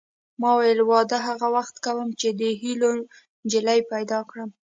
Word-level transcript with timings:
ما 0.41 0.51
ویل 0.59 0.79
واده 0.91 1.17
هغه 1.27 1.47
وخت 1.57 1.75
کوم 1.85 2.07
چې 2.19 2.27
د 2.39 2.41
هیلو 2.61 2.89
نجلۍ 3.45 3.79
پیدا 3.91 4.19
کړم 4.29 4.49